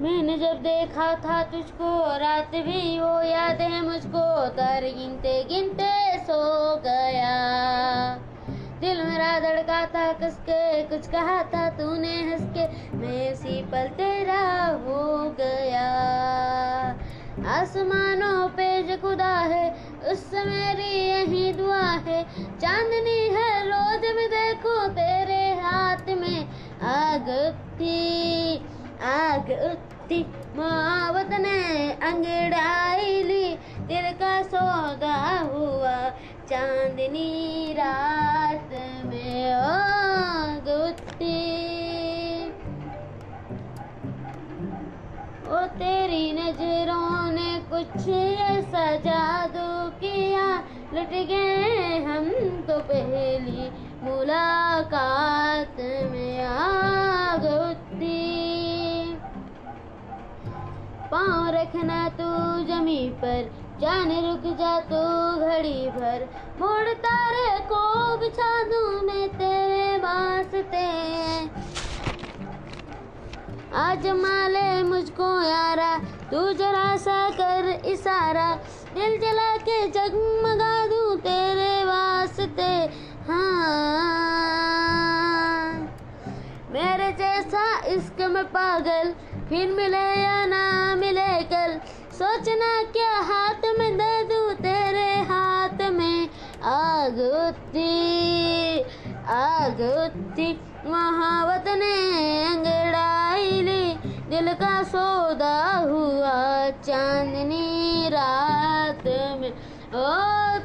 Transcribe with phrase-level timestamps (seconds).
[0.00, 6.36] मैंने जब देखा था तुझको, रात भी वो याद है मुझको तर गिनते गिनते सो
[6.76, 7.32] गया।
[8.80, 12.66] दिल मेरा धड़का था कसके कुछ कहा था तूने हंस के
[12.96, 15.88] मैं उसी पल तेरा हो गया।
[17.48, 19.66] आसमानों पे जो खुदा है,
[20.12, 22.22] उस मेरी यही दुआ है।
[22.58, 26.48] चांदनी है रोज में देखो तेरे हाथ में
[26.88, 28.17] आग उठती
[29.00, 30.18] आग उठती
[30.56, 33.44] मोहब्बत ने अंगड़ाई ली
[33.88, 35.18] दिल का सौदा
[35.52, 35.96] हुआ,
[36.50, 38.70] चांदनी रात
[39.06, 41.36] में आग उठती
[45.48, 49.68] ओ तेरी नज़रों ने कुछ ऐसा जादू
[50.00, 50.46] किया,
[50.94, 52.28] लुट गए हम
[52.68, 53.70] तो पहली
[54.02, 55.76] मुलाकात
[61.10, 62.24] पाँव रखना तू
[62.64, 65.00] जमी पर, जान रुक जा तू
[65.40, 66.24] घड़ी भर।
[66.60, 67.80] मोड़ तारे को
[68.16, 70.86] बिछा दूँ मैं तेरे वास्ते।
[73.78, 75.96] आज माले मुझको यारा,
[76.30, 78.48] तू जरा सा कर इशारा।
[78.94, 82.70] दिल जला के जगमगा दूँ तेरे वास्ते।
[83.28, 83.68] हाँ
[86.72, 89.14] मेरे जैसा इश्क में पागल
[89.48, 91.78] फिर मिले या ना मिले कल,
[92.12, 96.28] सोचना क्या हाथ में दे दूँ तेरे हाथ में?
[96.64, 98.80] आग उठती
[99.28, 100.48] आग उठती
[100.86, 101.94] महावत ने
[102.46, 103.94] अंगड़ाई ली,
[104.30, 106.36] दिल का सौदा हुआ
[106.84, 109.04] चांदनी रात
[109.40, 110.06] में। ओ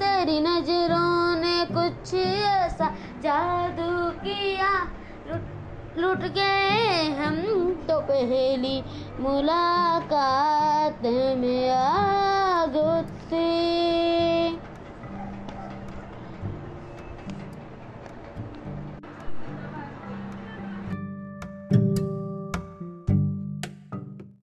[0.00, 2.88] तेरी नज़रों ने कुछ ऐसा
[3.22, 4.72] जादू किया
[5.98, 7.36] लुट गए हम
[8.20, 8.82] पहली
[9.20, 11.02] मुलाकात
[11.38, 12.09] में आग